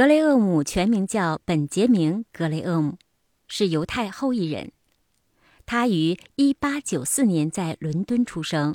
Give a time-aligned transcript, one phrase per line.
[0.00, 2.96] 格雷厄姆全名叫本杰明·格雷厄姆，
[3.46, 4.72] 是犹太后裔人。
[5.66, 8.74] 他于1894年在伦敦出生。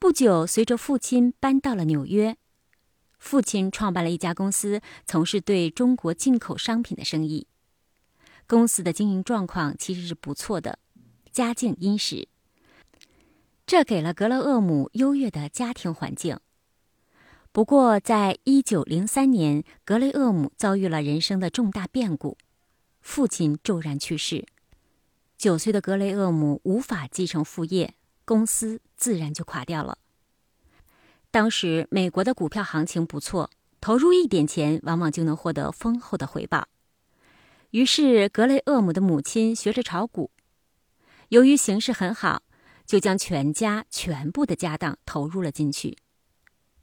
[0.00, 2.36] 不久，随着父亲搬到了纽约，
[3.20, 7.46] 父亲创办了一家公司，从事对中国进口商品的生意。
[8.48, 10.80] 公司的经营状况其实是不错的，
[11.30, 12.26] 家境殷实。
[13.64, 16.40] 这给了格雷厄姆优越的家庭环境。
[17.52, 22.38] 不过，在一九零三年，格雷厄姆遭遇了人生的重大变故，
[23.00, 24.46] 父亲骤然去世。
[25.36, 29.98] 九岁的格雷厄姆无法继承父业，公司自然就垮掉了。
[31.32, 36.68] 当时美国的股票行情不错，投入一点钱，往往就能获得丰厚的回报。
[37.70, 40.30] 于是，格雷厄姆的母亲学着炒股，
[41.30, 42.42] 由于形势很好。
[42.86, 45.96] 就将全家全部的家当投入了进去。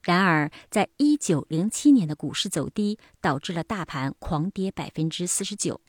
[0.07, 5.81] 然而，在一九零七年的股市走低，导致了大盘狂跌百分之四十九。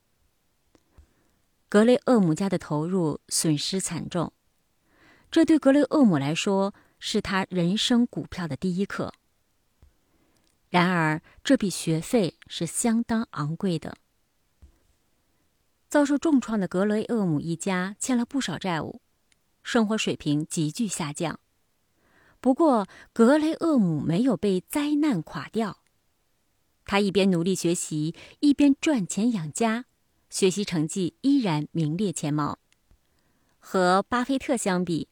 [1.69, 4.33] 格雷厄姆家的投入损失惨重，
[5.31, 9.15] 这对格雷厄姆来说是他人生股票的第一课。
[10.69, 13.97] 然而，这笔学费是相当昂贵的。
[15.89, 19.01] 遭受重创的格雷厄姆一家欠了不少债务。
[19.63, 21.39] 生活水平急剧下降，
[22.41, 25.79] 不过格雷厄姆没有被灾难垮掉。
[26.85, 29.85] 他一边努力学习，一边赚钱养家，
[30.31, 32.59] 学习成绩依然名列前茅。
[33.59, 35.09] 和巴菲特相比，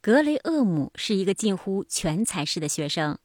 [0.00, 3.18] 格雷厄姆是一个近乎全才式的学生。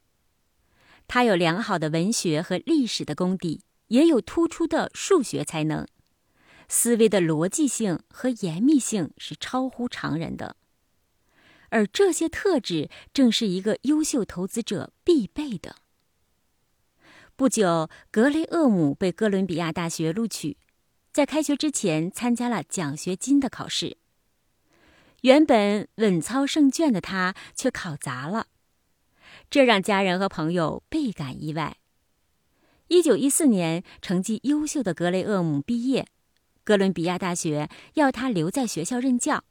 [1.07, 5.87] 他有良好的文学和历史的功底，也有突出的数学才能，
[6.67, 10.55] 思维的逻辑性和严密性是超乎常人的。
[11.69, 15.77] 而这些特质正是一个优秀投资者必备的。
[17.35, 20.57] 不久，格雷厄姆被哥伦比亚大学录取，
[21.13, 23.97] 在开学之前参加了奖学金的考试。
[25.21, 28.47] 原本稳操胜券的他却考砸了，
[29.49, 31.77] 这让家人和朋友倍感意外。
[32.87, 36.07] 一九一四年，成绩优秀的格雷厄姆毕业，
[36.63, 39.43] 哥伦比亚大学要他留在学校任教。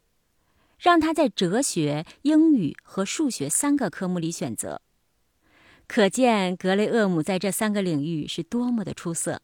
[0.78, 4.80] 让他在哲学、英语和数学三个科目里选择，
[5.86, 9.42] 可见格雷厄姆在这三个领域是多么的出色。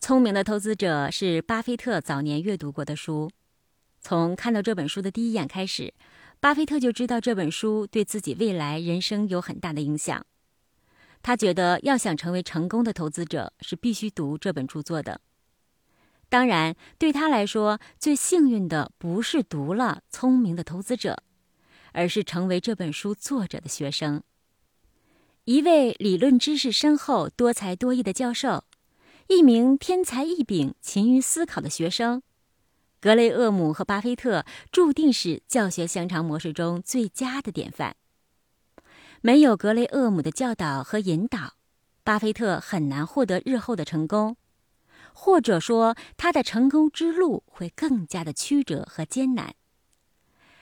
[0.00, 3.30] 聪明的投资者是巴菲特早年阅读过的书，
[4.00, 5.92] 从看到这本书的第一眼开始，
[6.38, 10.24] 巴菲特就知道这本书对自己未来人生有很大的影响。
[11.20, 15.20] 他觉得要想成为成功的投资者，是必须读这本著作的。
[16.30, 21.12] 当然，对他来说，最幸运的不是读了《聪明的投资者》，
[21.92, 24.22] 而是成为这本书作者的学生。
[25.44, 28.64] 一位理论知识深厚、多才多艺的教授，
[29.28, 32.22] 一名天才异禀、勤于思考的学生，
[33.00, 37.96] 格雷厄姆和巴菲特注定是教学相长模式中最佳的典范。
[39.22, 41.54] 没有格雷厄姆的教导和引导，
[42.04, 44.36] 巴菲特很难获得日后的成功。
[45.20, 49.56] 或者说，他的成功之路会更加的曲折和艰难。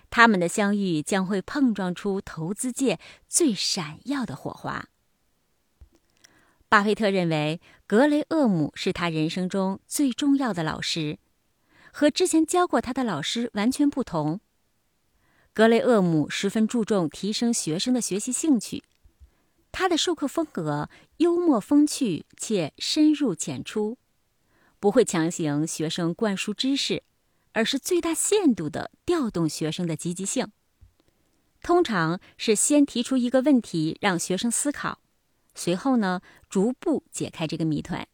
[0.09, 4.87] 他们的相遇将会碰撞出投资界最闪耀的火花。
[6.71, 11.19] 巴菲特认为，格雷厄姆是他人生中最重要的老师，
[11.93, 14.41] 和之前教过他的老师完全不同。
[15.53, 18.83] 格雷厄姆十分注重提升学生的学习兴趣，
[19.71, 23.99] 他的授课风格幽默风趣且深入浅出。
[24.79, 27.03] 不会强行学生灌输知识，
[27.53, 30.49] 而是最大限度的调动学生的积极性。
[31.63, 35.01] 通常是先提出一个问题让学生思考，
[35.55, 38.07] 随后呢逐步解开这个谜团。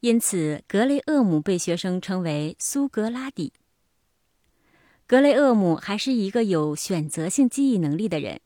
[0.00, 3.52] 因此，格雷厄姆被学生称为苏格拉底。
[5.06, 8.40] 格雷厄姆还是一个有选择性记忆能力的人。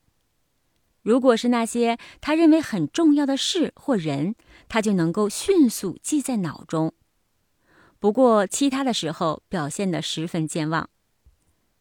[1.02, 4.34] 如果是那些他认为很重要的事或人，
[4.68, 6.94] 他就能够迅速记在脑中。
[8.06, 10.88] 不过，其他的时候表现得十分健忘。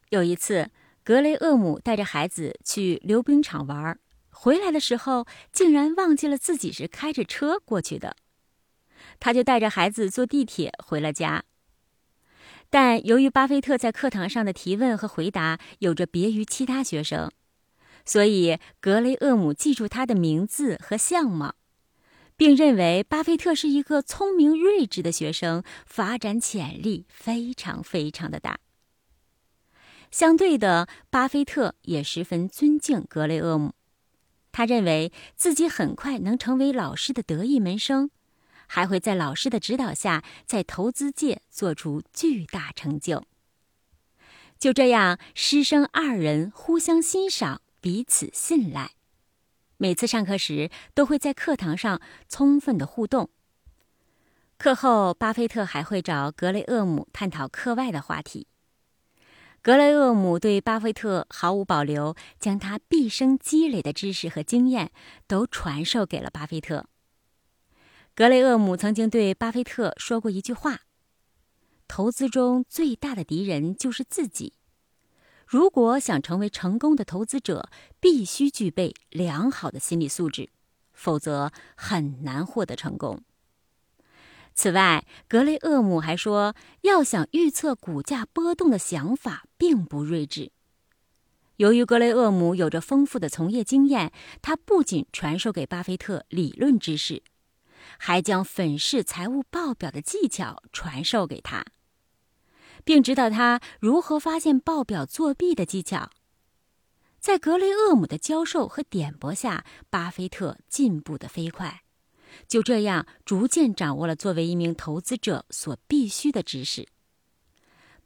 [0.09, 0.71] 有一次，
[1.03, 3.99] 格雷厄姆带着孩子去溜冰场玩，
[4.31, 8.15] 回来的时候竟然忘记了自己是开着车过去的，
[9.19, 11.43] 他就带着孩子坐地铁回了家。
[12.71, 17.31] 但由于巴菲特在课堂上的提问和回答有着别于其他学生，
[18.03, 21.53] 所以格雷厄姆记住他的名字和相貌。
[22.37, 28.59] 并认为巴菲特是一个聪明睿智的学生，发展潜力非常非常的大。
[30.11, 33.73] 相对的，巴菲特也十分尊敬格雷厄姆，
[34.51, 38.09] 他认为自己很快能成为老师的得意门生，
[38.67, 43.25] 还会在老师的指导下在投资界做出巨大成就。
[44.57, 48.91] 就这样，师生二人互相欣赏，彼此信赖。
[49.77, 53.29] 每次上课时，都会在课堂上充分的互动。
[54.57, 58.47] 课后，巴菲特还会找格雷厄姆探讨课外的话题。
[59.61, 64.91] 格雷厄姆对巴菲特毫无保留，将他毕生积累的知识和经验
[65.27, 66.85] 都传授给了巴菲特。
[68.13, 70.81] 格雷厄姆曾经对巴菲特说过一句话
[71.89, 74.53] ：“投资中最大的敌人就是自己。
[75.55, 77.69] 如果想成为成功的投资者，
[78.01, 80.49] 必须具备良好的心理素质，
[80.91, 83.21] 否则很难获得成功。”
[84.53, 90.51] 此外，格雷厄姆还说，要想预测股价波动的想法并不睿智。
[91.55, 94.11] 由于格雷厄姆有着丰富的从业经验，
[94.41, 97.23] 他不仅传授给巴菲特理论知识，
[97.97, 101.63] 还将粉饰财务报表的技巧传授给他，
[102.85, 106.09] 并指导他如何发现报表作弊的技巧。
[107.19, 111.81] 在格雷厄姆的教授和点拨下，巴菲特进步的飞快。
[112.47, 116.87] 就这样，逐渐掌握了作为一名投资者所必须的知识。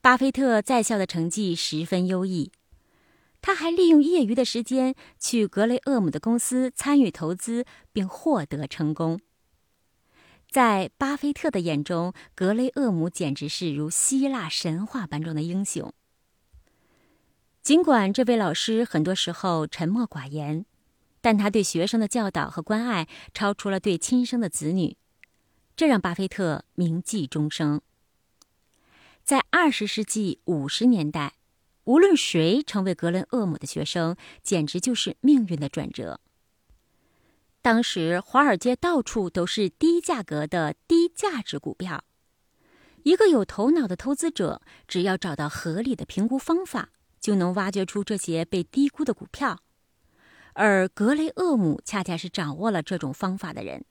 [0.02, 2.52] 巴菲特在校的成绩十分优异，
[3.42, 9.20] 他还利用业余的时间去格雷厄姆的公司参与投资，并获得成功。
[10.50, 15.94] 在巴菲特的眼中，格雷厄姆简直是如希腊神话般中的英雄。
[17.62, 20.66] 尽管这位老师很多时候沉默寡言。
[21.22, 24.96] 但他对学生的教导和关爱超出了对亲生的子女，
[25.76, 27.82] 这让巴菲特铭记终生。
[29.26, 31.34] 在二十世纪五十年代，
[31.84, 36.22] 无论谁成为格雷厄姆的学生，简直就是命运的转折。
[37.62, 42.06] 当时，华尔街到处都是低价格的低价值股票，
[43.04, 46.90] 一个有头脑的投资者，只要找到合理的评估方法，
[47.20, 49.60] 就能挖掘出这些被低估的股票。
[50.54, 53.86] 而格雷厄姆恰恰是掌握了这种方法的人，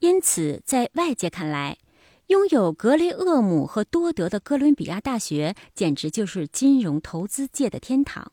[0.00, 1.78] 因此在外界看来，
[2.28, 8.32] 拥有格雷厄姆和多德的哥伦比亚大学简直就是金融投资界的天堂。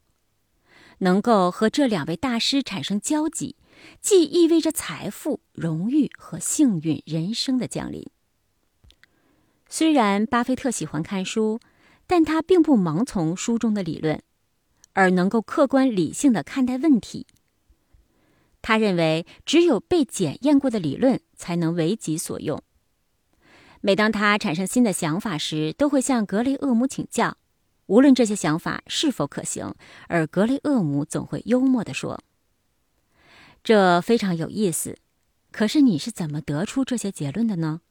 [1.00, 3.56] 能够和这两位大师产生交集，
[4.02, 8.06] 既意味着财富、荣誉和幸运人生的降临。
[9.68, 11.60] 虽然巴菲特喜欢看书，
[12.08, 14.22] 但他并不盲从书中的理论。
[14.94, 17.26] 而能够客观理性的看待问题。
[18.62, 22.62] 他认为，只有被检验过的理论才能为己所用。
[23.80, 27.38] 每当他产生新的想法时，都会向格雷厄姆请教，
[27.86, 29.74] 无论这些想法是否可行。
[30.10, 32.22] 而格雷厄姆总会幽默地说
[33.64, 34.98] ：“这非常有意思。
[35.52, 37.82] 可是你是怎么得出这些结论的呢？”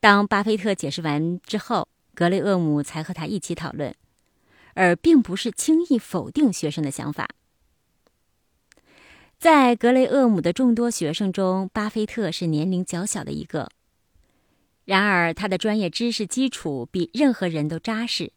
[0.00, 3.94] 当巴菲特解释完之后，格雷厄姆才和他一起讨论。
[4.74, 7.28] 而并不是轻易否定学生的想法。
[9.36, 13.68] 在格雷厄姆的众多学生中，巴菲特是年龄较小的一个。
[14.84, 18.32] 然而，他的专业知识基础比任何人都扎实，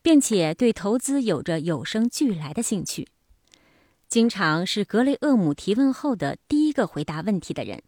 [0.00, 3.08] 并且对投资有着有生俱来的兴趣，
[4.08, 7.82] 经常是格雷厄姆提问后的第一个回答问题的人。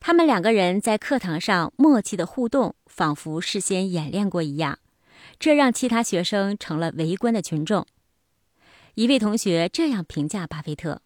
[0.00, 4.80] 他们两个人在课堂上默契的互动，仿佛事先演练过一样。
[5.38, 7.86] 这让其他学生成了围观的群众。
[8.94, 11.02] 一位同学这样评价巴菲特：“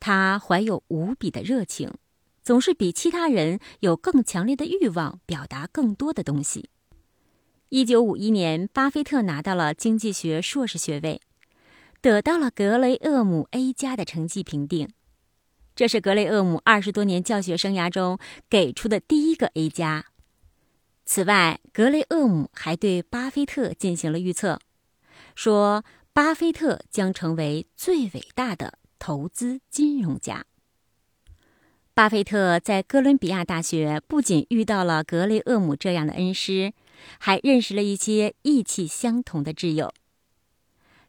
[0.00, 1.92] 他怀有无比的热情，
[2.42, 6.70] 总是比其他人有更强烈的欲望表达更多的东西。”
[7.70, 11.20] 一九五一年，巴菲特拿到了经济学硕士学位，
[12.04, 14.90] 得到了格雷厄姆 A 加的成绩评定，
[15.74, 18.18] 这是格雷厄姆二十多年教学生涯中
[18.50, 20.04] 给出的第一个 A 加。
[21.06, 24.60] 此外，格雷厄姆还对巴菲特进行了预测，
[25.34, 25.82] 说
[26.12, 30.44] 巴菲特将成为最伟大的投资金融家。
[31.94, 36.74] 巴菲特在哥伦比亚大学不仅遇到了格雷厄姆这样的恩师，
[37.18, 39.90] 还认识了一些意气相同的挚友。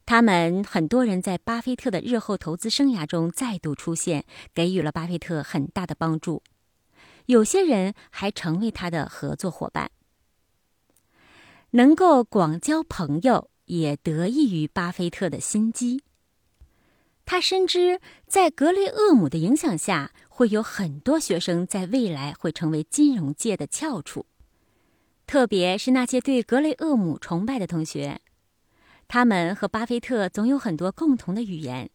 [0.05, 6.43] 他们很多人在巴菲特的日后投资生涯中再度出现，给予了巴菲特很大的帮助。
[7.25, 9.89] 有些人还成为他的合作伙伴。
[11.71, 16.03] 能够广交朋友，也得益于巴菲特的心机。
[17.25, 24.27] 他深知，在格雷厄姆的影响下，会有很多学生在未来会成为金融界的翘楚，
[25.25, 28.21] 特别是那些对格雷厄姆崇拜的同学。
[29.07, 31.89] 他们和巴菲特总有很多共同的语言，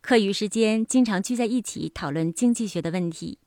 [0.00, 3.38] 课余时间经常聚在一起讨论经济学的问题。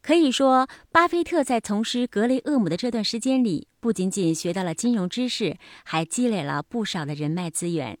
[0.00, 7.98] 可以说，巴菲特在从事格雷厄姆的这段时间里，不仅仅学到了金融知识，还积累了不少的人脉资源。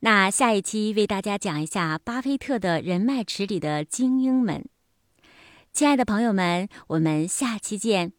[0.00, 4.64] 那下一期为大家讲一下巴菲特的人脉池里的精英们。
[5.72, 8.12] 亲爱的朋友们，我们下期见。